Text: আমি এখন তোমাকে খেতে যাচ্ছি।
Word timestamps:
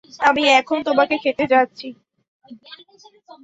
আমি 0.19 0.43
এখন 0.59 0.77
তোমাকে 0.87 1.15
খেতে 1.23 1.45
যাচ্ছি। 1.53 1.87